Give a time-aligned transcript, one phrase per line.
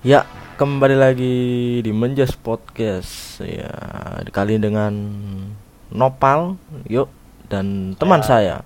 [0.00, 0.24] Ya,
[0.56, 1.36] kembali lagi
[1.82, 3.42] di Menjas Podcast.
[3.42, 3.72] Ya,
[4.30, 4.92] kali ini dengan
[5.90, 6.54] Nopal,
[6.86, 7.10] yuk,
[7.50, 8.62] dan teman saya.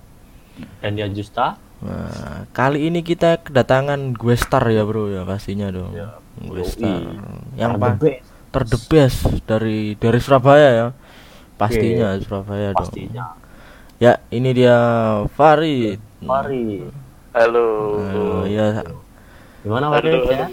[0.79, 5.91] Dan dia Justa Nah, kali ini kita kedatangan gue star ya bro ya pastinya dong.
[5.91, 6.15] Ya.
[6.39, 6.69] Gue Yoi.
[6.69, 7.01] star.
[7.59, 8.23] Yang Are the pa- best.
[8.53, 9.13] terdebes
[9.43, 10.87] dari dari Surabaya ya.
[11.59, 12.87] Pastinya Surabaya dong.
[12.87, 13.35] pastinya
[13.99, 14.77] Ya, ini dia
[15.35, 15.99] Farid.
[16.23, 16.87] Mari
[17.35, 17.67] Halo.
[17.99, 18.79] Oh, ya.
[19.59, 20.31] gimana Halo, Farid halo.
[20.31, 20.47] ya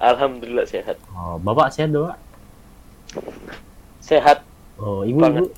[0.00, 0.96] Alhamdulillah sehat.
[1.10, 2.16] oh, bapak sehat doa
[4.00, 4.40] Sehat.
[4.76, 5.44] oh ibu Banget.
[5.44, 5.52] ibu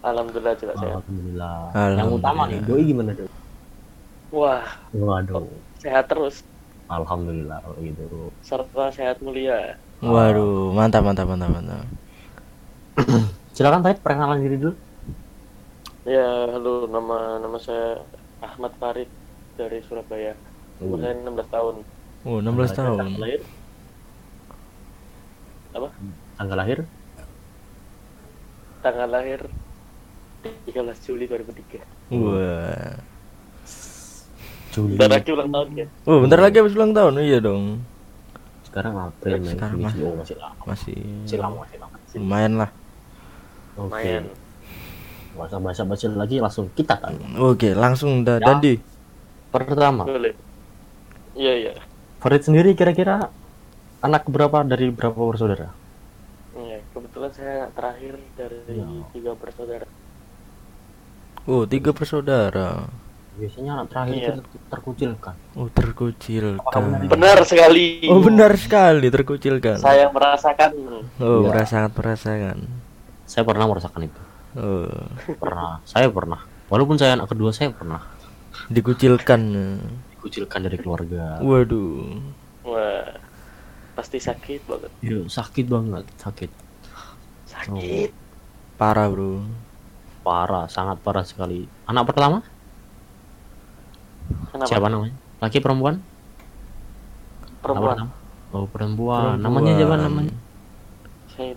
[0.00, 0.94] Alhamdulillah juga sehat.
[0.98, 2.18] alhamdulillah yang Alhamdulillah.
[2.18, 3.30] utama nih doi gimana doi
[4.28, 5.46] Wah, waduh
[5.78, 6.44] sehat terus.
[6.86, 8.04] alhamdulillah kalau gitu
[8.40, 9.78] Serta sehat mulia.
[9.98, 11.86] Waduh, mantap mantap mantap mantap.
[13.54, 14.74] silakan Farid perkenalan diri dulu
[16.04, 16.88] Ya, halo.
[16.88, 18.00] Nama nama saya
[18.40, 19.10] Ahmad Farid
[19.54, 20.32] dari Surabaya.
[20.78, 21.74] Umur saya 16 tahun.
[22.22, 22.98] Oh, 16 tahun.
[22.98, 23.40] tanggal lahir
[25.70, 25.88] Apa?
[26.36, 26.78] tanggal lahir
[28.78, 29.40] Tanggal lahir
[30.64, 30.70] 13
[31.02, 31.82] Juli 2003.
[32.14, 32.94] Wah.
[34.70, 35.86] Juli Bentar lagi ulang tahun ya.
[36.04, 37.12] Oh, bentar lagi habis ulang tahun.
[37.18, 37.64] Iya dong.
[38.62, 40.04] sekarang April Mei Sekarang Juli.
[40.04, 42.70] oh masih lama Masih masih lama masih lama lumayan lah.
[43.74, 44.24] oke Main.
[45.32, 48.44] nggak usah bahasa lagi langsung kita tanya Oke, langsung da Ya.
[48.44, 48.76] Dandi.
[49.48, 50.36] pertama Boleh.
[51.32, 51.72] Iya, iya.
[52.18, 53.30] Farid sendiri kira-kira
[54.00, 55.70] anak berapa dari berapa bersaudara
[56.52, 58.86] Iya, kebetulan saya terakhir dari Ya.
[59.12, 59.86] tiga bersaudara.
[61.44, 62.90] Oh, tiga bersaudara.
[63.38, 64.34] biasanya anak terakhir Iya.
[64.68, 66.82] terkucilkan Oh, terkucilkan.
[67.06, 68.02] Benar sekali.
[68.04, 69.78] Oh, benar sekali terkucilkan.
[69.78, 70.74] Saya merasakan.
[71.22, 71.46] Oh, Iya.
[71.46, 72.58] merasakan merasakan.
[73.22, 74.22] saya pernah merasakan itu
[74.56, 74.90] Oh,
[75.38, 78.02] pernah saya pernah walaupun saya anak kedua saya pernah
[78.66, 79.40] dikucilkan.
[80.18, 82.18] Dikucilkan dari keluarga Waduh.
[82.66, 83.06] Wah,
[83.94, 84.90] pasti sakit banget.
[85.00, 86.50] Iya, sakit banget sakit
[87.46, 88.10] Sakit.
[88.74, 89.42] Parah, Bro.
[90.20, 92.44] parah sangat parah sekali anak pertama
[94.52, 94.68] Kenapa?
[94.68, 96.04] siapa namanya laki perempuan
[97.58, 98.12] Perempuan.
[98.52, 99.36] oh perempuan, Perempuan.
[99.40, 100.34] namanya siapa namanya
[101.32, 101.54] Saya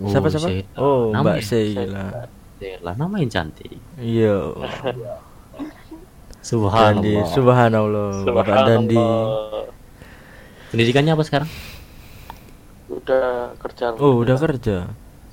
[0.00, 0.48] oh, Siapa siapa?
[0.48, 0.78] Sheila.
[0.78, 2.04] Oh, Mbak namanya Sheila.
[2.56, 4.38] Sheila nama yang cantik Iya.
[6.40, 8.10] Dandi, subhanallah subhanallah.
[8.24, 8.94] Bapak Dandi.
[8.94, 9.66] Subhanallah.
[10.68, 11.50] pendidikannya apa sekarang
[12.88, 13.92] Udah kerja.
[13.96, 14.88] Oh, udah kerja.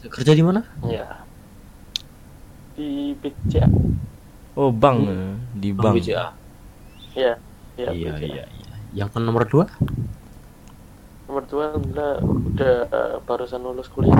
[0.05, 1.23] kerja di mana Ya.
[2.75, 3.67] Di BCA.
[4.53, 5.07] Oh, bank.
[5.55, 5.95] Di bank.
[5.95, 6.35] BCA.
[7.15, 7.39] Ya.
[7.75, 8.23] Ya, iya BCA.
[8.23, 9.67] iya iya yang ke nomor dua
[11.27, 14.15] Nomor dua alhamdulillah udah eh, barusan lulus kuliah.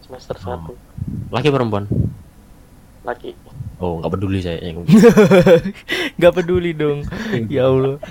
[0.00, 0.44] Semester Oh.
[0.44, 0.72] satu
[1.30, 1.86] laki perempuan
[3.02, 3.32] lagi.
[3.80, 4.84] Oh nggak peduli saya yang
[6.20, 7.00] Gak peduli dong.
[7.48, 7.96] ya Allah.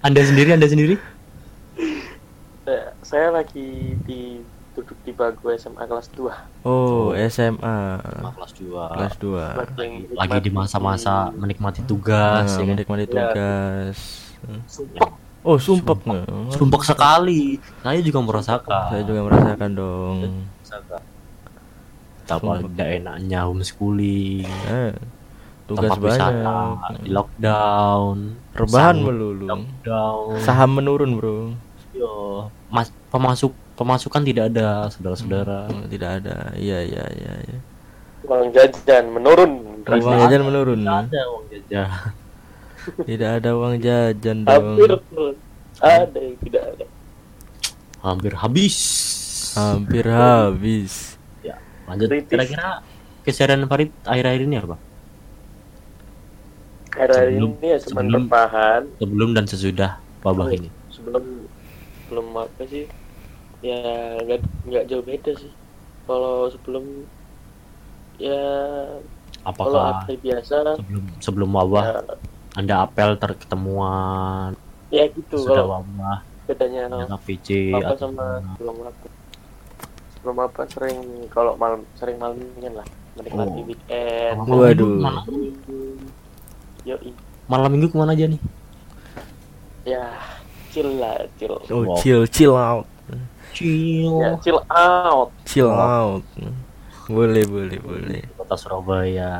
[0.00, 0.96] anda sendiri anda sendiri
[2.64, 3.64] Eh, Saya lagi
[4.04, 4.44] di
[4.76, 6.28] duduk di bangku SMA kelas 2.
[6.62, 7.96] Oh, SMA.
[8.36, 10.14] Kelas dua Kelas 2.
[10.14, 12.68] lagi di masa-masa menikmati tugas Nah, ya kan?
[12.68, 13.10] menikmati Ya.
[13.10, 13.96] tugas.
[14.68, 15.08] Sumpah.
[15.40, 16.28] Oh, sumpah nggak?
[16.52, 20.16] sumpah sekali saya juga merasakan Saya juga merasakan dong.
[20.60, 21.00] merasakan
[22.28, 24.92] betapa tidak enaknya homeschooling Eh,
[25.64, 27.00] tugas tempat wisata banyak.
[27.00, 28.16] di lockdown
[28.52, 29.46] Rebahan melulu.
[29.46, 31.38] lockdown Saham menurun, Bro.
[31.90, 32.12] Yo,
[32.68, 36.52] mas pemasuk pemasukan tidak ada saudara-saudara Oh, Tidak ada.
[36.52, 37.58] Iya, iya, iya, iya.
[38.22, 39.82] Uang jajan menurun.
[39.82, 40.78] Uang jajan menurun.
[40.78, 41.88] tidak ada uang jajan
[43.08, 45.02] Tidak ada uang jajan Hampir dong.
[45.08, 45.34] turun.
[45.78, 46.84] Ada yang tidak ada.
[47.98, 48.76] hampir habis
[49.52, 51.17] Hampir habis.
[51.88, 52.08] Lanjut.
[52.12, 52.30] Kritis.
[52.30, 52.68] kira-kira
[53.24, 54.76] keseharian Farid akhir-akhir ini apa?
[56.98, 58.28] Era Sebelum- ini ya cuma sebelum-
[58.98, 59.90] sebelum dan sesudah
[60.24, 60.68] wabah ini.
[60.90, 61.24] sebelum
[62.08, 62.84] belum apa sih?
[63.60, 63.78] Ya
[64.22, 65.52] nggak nggak jauh beda sih.
[66.08, 66.84] Kalau sebelum
[68.18, 68.42] ya
[69.46, 70.74] kalau apakah hari biasa?
[70.80, 72.00] sebelum sebelum wabah ya,
[72.56, 74.56] anda apel terketemuan
[74.88, 75.36] ya gitu.
[75.38, 76.18] sudah kalau wabah
[76.48, 76.82] bedanya
[77.22, 79.06] VC apa atau sama sebelum apa
[80.26, 80.98] apa sering
[81.30, 82.86] kalau malam sering malamnya lah
[83.16, 83.66] menikmati Oh.
[83.66, 84.98] weekend Malam Waduh.
[86.86, 86.96] yo
[87.48, 88.40] malam minggu ke mana aja nih
[89.88, 90.04] ya
[90.70, 91.96] chill lah chill Oh, Wow.
[92.00, 92.84] chill, chill out.
[93.56, 96.20] chill ya chill out Chill Wow.
[96.20, 96.24] out.
[97.08, 98.22] Boleh, boleh, boleh.
[98.36, 99.32] kota Surabaya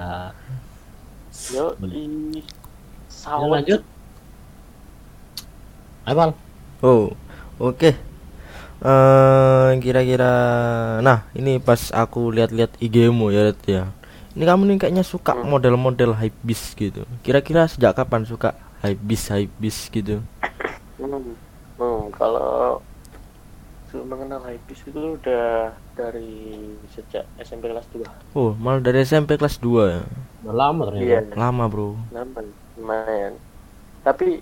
[1.52, 1.94] yo Boleh.
[2.00, 2.42] i Ayo,
[3.12, 3.80] sawah lanjut
[6.08, 6.32] Ayo
[6.80, 7.12] Oh,
[7.60, 8.07] oke.
[8.78, 10.32] Eh, kira-kira
[11.02, 13.90] nah ini pas aku lihat-lihat IG-mu ya Red, ya
[14.38, 15.50] ini kamu nih kayaknya suka Hmm.
[15.50, 20.22] model-model hypebeast gitu kira-kira sejak kapan suka hype bis hype bis gitu
[20.94, 21.34] Hmm.
[21.74, 22.78] Hmm, kalau
[23.98, 26.60] mengenal Hypebeast itu udah dari
[26.92, 28.04] sejak SMP kelas 2
[28.36, 30.02] oh malah dari SMP kelas 2 ya
[30.44, 31.34] Udah lama Iya, ternyata.
[31.34, 32.38] lama bro lama
[32.76, 33.32] lumayan.
[34.04, 34.38] Tapi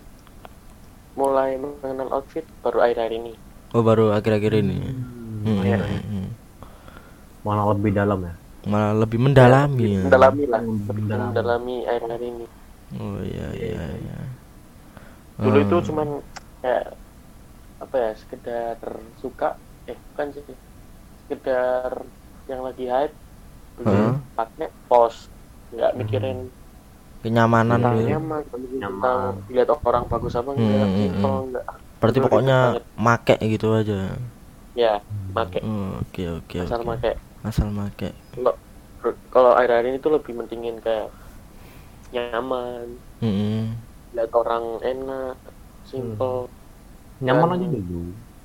[1.14, 3.32] mulai mengenal outfit baru akhir-akhir ini.
[3.76, 4.76] Oh baru akhir-akhir ini
[5.46, 5.76] Hmm, iya.
[5.78, 6.26] hmm, hmm.
[7.46, 8.34] Malah lebih dalam ya.
[8.70, 10.04] malah lebih mendalami ya.
[10.04, 11.28] Mendalami lah, Hmm, lebih mendalami.
[11.28, 12.46] mendalami akhir-akhir ini.
[13.00, 14.18] oh iya iya iya
[15.42, 15.88] Dulu itu Hmm.
[15.88, 16.08] cuman
[16.60, 16.84] kayak
[17.84, 18.78] apa ya, sekedar
[19.22, 19.48] suka,
[19.90, 20.46] eh bukan sih,
[21.20, 21.92] sekedar
[22.50, 23.16] yang lagi hype,
[23.76, 24.14] beli, Heeh.
[24.36, 25.20] pakai post,
[25.74, 26.38] nggak mikirin
[27.22, 28.08] kenyamanan tentang gitu.
[28.08, 28.42] nyaman,
[28.80, 29.34] Nyaman.
[29.54, 31.40] lihat orang bagus apa Hmm, enggak, hmm, simple hmm.
[31.50, 31.66] enggak.
[32.00, 32.84] Berarti Dulu pokoknya banget.
[32.96, 34.00] make gitu aja
[34.76, 35.00] ya,
[35.32, 37.12] make, Oh, oke oke asal oke make.
[37.42, 38.52] asal make Kalau
[39.32, 41.08] kalau akhir-akhir ini tuh lebih mentingin kayak
[42.12, 42.86] nyaman,
[43.20, 43.74] Mm-mm.
[44.14, 45.36] lihat orang enak,
[45.84, 46.48] simple.
[47.20, 48.02] Nyaman Dan- aja dulu,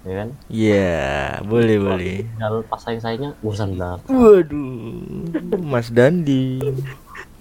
[0.08, 0.30] ya kan?
[0.48, 0.96] Iya,
[1.44, 2.18] boleh boleh.
[2.26, 4.00] Tinggal pas sayang-sayangnya urusan belakang.
[4.08, 6.60] Waduh, Mas Dandi.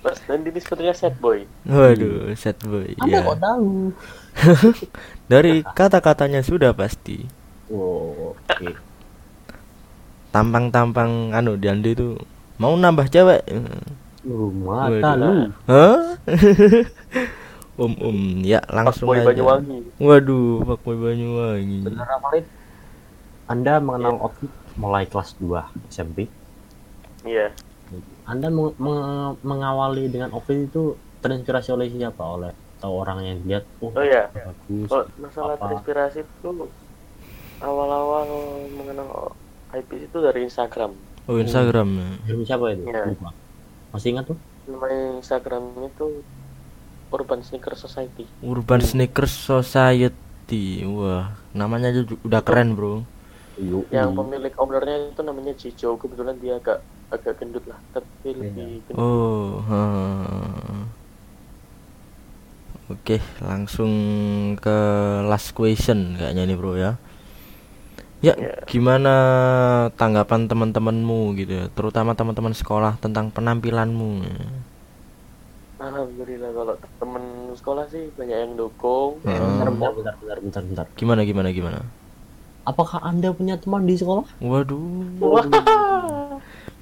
[0.01, 1.45] Mas dan ini sebenarnya sad boy.
[1.65, 2.89] Waduh, sad boy.
[2.97, 3.21] Anda Ya.
[3.23, 3.69] kok tahu?
[5.33, 7.29] Dari kata-katanya sudah pasti.
[7.69, 8.73] Oh, oke.
[10.31, 12.17] Tampang-tampang anu Dandi itu
[12.57, 13.43] mau nambah cewek.
[14.25, 15.15] Lu mata Waduh.
[15.19, 15.33] lu.
[15.67, 16.01] Hah?
[17.77, 19.29] om om, ya langsung boy aja.
[19.29, 19.79] Banyuwangi.
[19.99, 21.79] Waduh, Pak Boy Banyuwangi.
[21.85, 22.45] Benar Farid?
[23.47, 24.49] Anda mengenal outfit
[24.79, 25.61] mulai kelas 2
[25.91, 26.31] SMP.
[27.21, 27.51] Iya.
[28.31, 32.23] Anda meng- meng- mengawali dengan outfit itu terinspirasi oleh siapa?
[32.23, 34.31] Oleh atau orang yang lihat oh, Oh iya.
[34.33, 34.89] bagus.
[34.89, 35.63] Kalau masalah Apa?
[35.69, 36.49] terinspirasi itu
[37.61, 38.25] awal-awal
[38.73, 39.37] mengenal
[39.77, 40.97] IP itu dari Instagram.
[41.29, 42.01] Oh, Instagram.
[42.25, 42.89] Dari siapa itu?
[42.89, 43.31] Lupa.
[43.93, 44.39] Masih ingat tuh?
[44.71, 44.87] Nama
[45.21, 46.25] Instagramnya itu
[47.11, 48.25] Urban Sneaker Society.
[48.41, 50.87] Urban Sneakers Society.
[50.87, 53.03] Wah, namanya aja udah keren, Bro.
[53.93, 56.01] Yang pemilik ownernya itu namanya Jijo.
[56.01, 56.81] Kebetulan dia agak
[57.11, 58.97] agak gendut lah, tapi lebih gendut.
[58.97, 59.83] Oh, ha.
[62.91, 63.93] Oke, langsung
[64.59, 64.77] ke
[65.23, 66.99] last question kayaknya nih bro ya.
[68.21, 68.53] Ya, Ya.
[68.69, 69.15] gimana
[69.97, 74.27] tanggapan teman-temanmu gitu ya, terutama teman-teman sekolah tentang penampilanmu?
[75.81, 77.25] Alhamdulillah kalau temen
[77.57, 79.17] sekolah sih banyak yang dukung.
[79.25, 79.33] Hmm.
[79.33, 80.87] Bentar, bentar, bentar, bentar, bentar, bentar.
[81.01, 81.81] Gimana gimana gimana?
[82.69, 84.29] Apakah Anda punya teman di sekolah?
[84.45, 85.45] Waduh, Wah,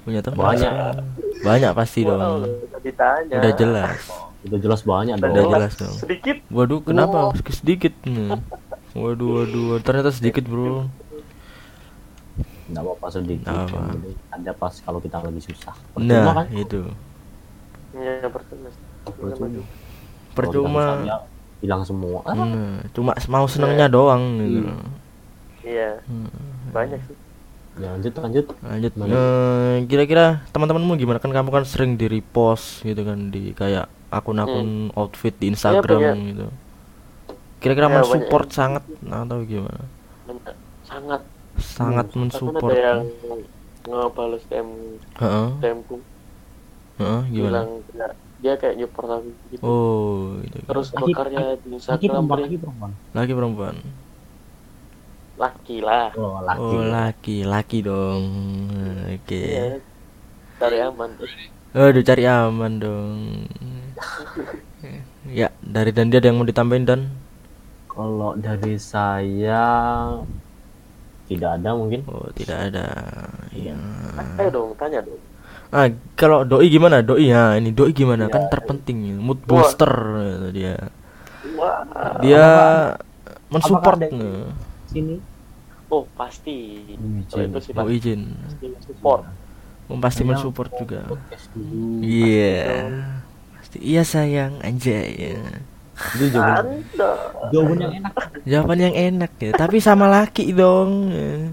[0.09, 0.43] punya teman.
[0.43, 0.73] Banyak.
[1.39, 2.41] Banyak pasti wow, dong.
[2.65, 3.35] udah ditanya.
[3.37, 3.99] Udah jelas.
[4.39, 5.51] Udah jelas banyak Udah Udah dong.
[5.53, 5.95] jelas dong.
[5.95, 6.37] Sedikit.
[6.49, 7.17] Waduh, kenapa?
[7.29, 7.49] Wah.
[7.49, 7.93] Sedikit.
[8.03, 8.41] Hmm.
[8.91, 10.89] Waduh, waduh, ternyata sedikit bro.
[12.67, 13.49] Nggak apa-apa sedikit.
[13.49, 13.77] Apa.
[14.29, 15.73] Ada pas kalau kita lagi susah.
[15.93, 16.45] Percuma Nah, kan?
[16.51, 16.81] itu.
[17.93, 18.69] Ya, percuma.
[20.33, 20.85] Percuma.
[21.59, 22.23] Hilang semua.
[22.23, 24.71] Ah, Nah, cuma mau senengnya doang gitu.
[25.59, 26.31] Iya, Hmm.
[26.71, 27.17] banyak sih.
[27.79, 28.45] Ya, lanjut, lanjut.
[28.59, 28.91] Lanjut.
[28.93, 29.11] Gimana?
[29.11, 34.91] Eh, kira-kira teman-temanmu gimana kan kamu kan sering di repost gitu kan di kayak akun-akun
[34.93, 36.13] outfit di Instagram punya.
[36.29, 36.47] gitu.
[37.59, 38.55] Kira-kira Ya, mensupport banyak.
[38.55, 39.83] sangat atau gimana?
[40.83, 41.21] Sangat.
[41.57, 42.71] Sangat Bahkan mensupport.
[42.71, 43.01] ada yang
[43.81, 44.69] ngebales DM
[45.17, 45.47] Heeh.
[45.59, 45.95] DMku
[46.97, 47.47] Heeh, gimana?
[47.49, 48.07] bilang ya,
[48.39, 49.61] dia kayak nyupport aku gitu.
[49.61, 50.57] Oh, gitu.
[50.63, 52.91] Terus Lagi- berkarya di Lagi Instagram perempuan, lagi lagi perempuan.
[53.11, 53.75] Laki perempuan.
[55.39, 56.11] Laki lah.
[56.19, 56.59] Oh, laki.
[56.59, 58.23] Oh, laki, laki dong.
[59.07, 59.39] Oke.
[59.39, 59.67] Iya.
[60.59, 61.09] Cari aman.
[61.71, 63.17] Aduh, cari aman dong.
[65.31, 67.01] ya, dari dan dia ada yang mau ditambahin dan
[67.87, 69.63] Kalau dari saya
[71.27, 72.03] tidak ada mungkin.
[72.07, 72.87] oh tidak ada.
[73.55, 73.75] Ya.
[74.39, 75.19] Ayo dong, tanya dong.
[75.69, 75.85] Ah,
[76.17, 77.05] kalau doi gimana?
[77.05, 78.25] Doi ya, ini doi gimana?
[78.27, 79.91] Kan terpenting mood booster
[80.35, 80.75] gitu dia.
[81.53, 81.85] Wah.
[82.23, 82.45] Dia
[83.53, 83.99] mensupport.
[84.89, 85.28] Sini.
[85.89, 86.85] Oh, pasti.
[86.85, 87.25] Izin.
[87.25, 88.21] Kalau itu sih Oh, pasti izin.
[88.85, 89.21] support.
[89.89, 91.01] Oh, pasti mensupport juga.
[91.99, 92.61] Iya.
[93.57, 95.41] Pasti iya sayang anjay ya.
[96.15, 97.09] Itu jawaban, Anda.
[97.51, 98.13] jawaban yang enak.
[98.47, 101.11] Jawaban yang enak ya, tapi sama laki dong.
[101.11, 101.51] ya.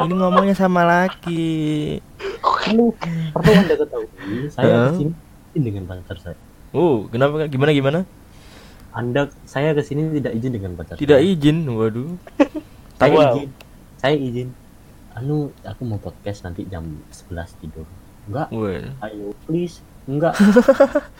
[0.00, 2.00] Ini ngomongnya sama laki.
[2.40, 2.96] Perlu,
[3.36, 4.08] perlu anda ketahui.
[4.48, 5.12] Saya ke sini
[5.60, 6.38] dengan pacar saya.
[6.72, 8.00] Oh, kenapa gimana gimana?
[8.94, 10.96] Anda, saya ke sini tidak izin dengan pacar.
[10.96, 11.26] Tidak saya.
[11.28, 12.08] izin, waduh.
[13.04, 13.50] Izin.
[14.04, 14.52] Saya izin.
[15.16, 17.88] Anu, aku mau podcast nanti jam 11 tidur.
[18.28, 18.52] Enggak,
[19.00, 19.80] ayo please.
[20.04, 20.36] Enggak.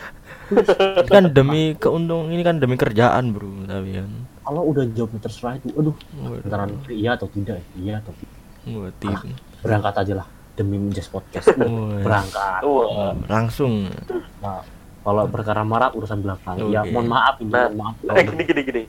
[0.53, 4.13] Ini kan demi keuntung ini kan demi kerjaan, Bro, tapi kan.
[4.45, 6.45] Kalau udah jawabnya terserah itu, aduh, Waduh.
[6.45, 8.37] beneran iya atau tidak, iya atau tidak.
[8.69, 9.33] Wah, ti-
[9.65, 11.49] Berangkat aja lah demi menjas podcast.
[12.05, 12.61] Berangkat.
[13.25, 13.89] Langsung.
[14.39, 14.61] Nah,
[15.01, 16.61] Kalau perkara marah urusan belakang.
[16.69, 17.97] Ya mohon maaf ini, Nah, mohon maaf.
[18.13, 18.83] eh gini gini gini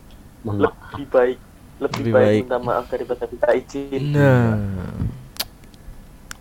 [0.44, 0.76] mohon maaf.
[0.92, 1.38] lebih baik
[1.78, 2.42] lebih, Lebih baik, baik.
[2.44, 4.56] minta maaf daripada minta izin Nah,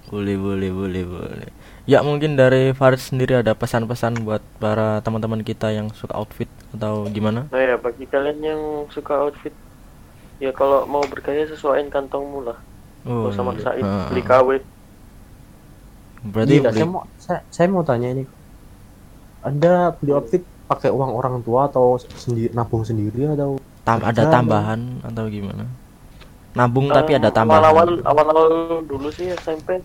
[0.04, 1.50] boleh boleh boleh boleh.
[1.84, 7.04] Ya mungkin dari Farid sendiri ada pesan-pesan buat para teman-teman kita yang suka outfit atau
[7.06, 7.44] gimana?
[7.46, 9.52] nah ya bagi kalian yang suka outfit
[10.36, 12.58] ya kalau mau bergaya sesuaiin kantongmu lah
[13.04, 14.08] Oh, Gak usah maksain ah.
[14.08, 14.48] beli KW
[16.24, 18.24] Berarti Iya, beli- saya mau saya, saya mau tanya ini.
[19.40, 24.32] Anda beli outfit pakai uang orang tua atau sendiri nabung sendiri atau tam ada Kerja,
[24.32, 25.64] tambahan atau gimana?
[26.54, 27.60] Nabung tapi ada Em, tambahan.
[27.60, 28.48] awal-awal awal-awal
[28.82, 29.82] dulu sih SMP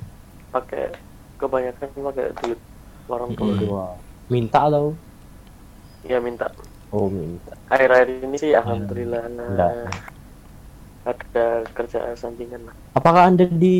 [0.50, 0.94] pakai
[1.36, 2.60] kebanyakan pakai duit
[3.08, 3.60] orang tua Mm.
[3.60, 3.86] tua?
[4.28, 4.94] Minta atau?
[6.02, 6.48] ya minta
[6.90, 7.54] Oh, minta.
[7.68, 9.72] akhir-akhir ini sih alhamdulillah Enggak.
[11.04, 13.78] ada kerjaan sampingan lah Apakah Anda di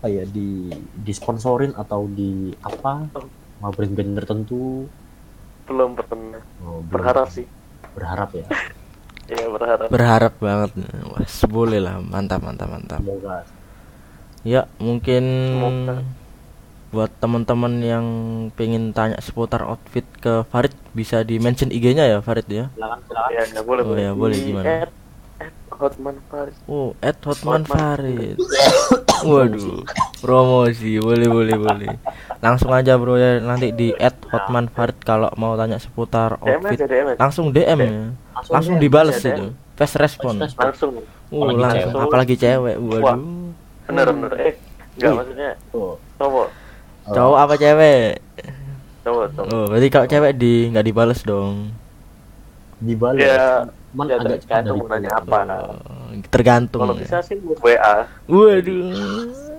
[0.00, 3.08] apa ya di disponsorin atau di apa?
[3.58, 4.84] Mau brand-brand tertentu?
[5.64, 6.90] belum pernah Oh, belum.
[6.90, 7.46] berharap sih
[7.90, 8.46] berharap ya.
[9.30, 10.70] ya berharap Berharap banget.
[11.06, 11.94] Wah, boleh lah.
[11.98, 13.00] Mantap mantap mantap.
[13.00, 13.46] Semoga.
[14.40, 15.96] Ya, mungkin Semoga.
[16.90, 18.06] buat teman-teman yang
[18.52, 22.66] pengen tanya seputar outfit ke Farid bisa di mention IG-nya ya Farid ya.
[22.72, 23.30] Silakan, silakan.
[23.30, 24.66] ya nggak boleh Oh, ya, boleh, gimana?
[24.84, 24.96] at-
[25.38, 27.64] at Hotman Faris Oh, at Hotman Hotman.
[27.64, 28.36] Farid.
[29.20, 29.84] Waduh,
[30.18, 31.88] promosi boleh boleh boleh.
[32.40, 36.72] Langsung aja bro ya nanti di at Hotman Farid kalau mau tanya seputar DM outfit
[36.74, 37.92] aja DM aja langsung DM ya.
[38.48, 39.46] Langsung DM, dibales ya, itu.
[39.74, 40.34] Fast respon.
[40.40, 40.92] Langsung
[41.30, 42.04] Oh, Apalagi langsung cewek.
[42.04, 42.76] apalagi cewek.
[42.76, 43.22] Waduh.
[43.86, 44.54] bener bener eh
[44.92, 45.16] nggak Wih.
[45.16, 45.94] maksudnya Tuh.
[46.16, 46.48] cowok
[47.06, 48.06] Cowok apa cewek?
[49.00, 51.70] cowok cowok Oh, berarti kalau cewek di nggak dibales dong.
[52.78, 53.20] Dibales.
[53.20, 55.20] ya Cuman ya agak tergantung nanya dibales.
[55.20, 55.74] apa Oh,
[56.28, 56.80] tergantung.
[56.80, 57.00] kalau ya.
[57.00, 59.49] bisa sih WA Waduh.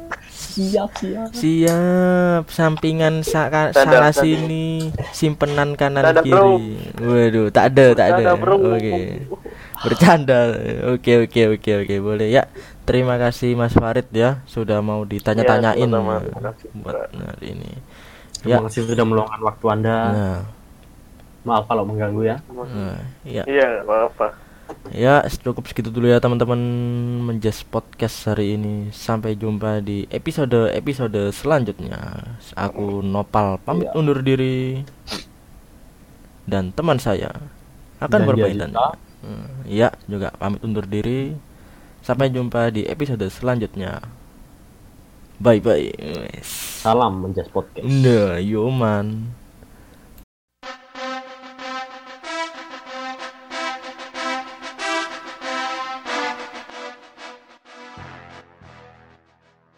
[0.51, 1.29] Siap, siap.
[1.31, 4.11] Siap, sampingan sa tanda.
[4.11, 6.59] sini, simpenan kanan Tanda, bro.
[6.59, 6.75] kiri.
[6.99, 8.35] Waduh, tak ada, tak ada.
[8.35, 8.75] Bercanda.
[8.75, 8.93] Oke.
[9.81, 10.39] Bercanda.
[10.91, 12.43] Oke, oke, oke, oke, boleh ya.
[12.83, 16.15] Terima kasih Mas Farid ya sudah mau ditanya-tanyain Ya, sama-sama.
[16.19, 17.71] Terima kasih, buat hari ini.
[18.35, 18.57] Terima Ya.
[18.67, 19.97] kasih sudah meluangkan waktu Anda.
[20.11, 20.39] Nah,
[21.41, 22.37] Maaf kalau mengganggu ya.
[22.53, 23.41] nah, ya.
[23.49, 24.27] iya nggak apa-apa
[24.89, 26.57] Ya, cukup segitu dulu ya teman-teman
[27.21, 28.89] menjas podcast hari ini.
[28.89, 32.01] Sampai jumpa di episode-episode selanjutnya.
[32.57, 33.95] Aku Nopal pamit Iya.
[33.95, 34.81] undur diri.
[36.49, 37.29] Dan teman saya
[38.01, 38.71] akan Dan berpamitan.
[38.73, 38.89] Diajita.
[39.21, 41.37] Hmm, Ya, juga pamit undur diri.
[42.01, 44.01] Sampai jumpa di episode selanjutnya.
[45.37, 45.93] Bye bye.
[46.81, 47.85] Salam menjas podcast.
[47.85, 49.29] Nah, yo man.